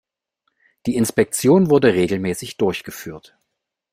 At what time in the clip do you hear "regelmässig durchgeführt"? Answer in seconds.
1.93-3.37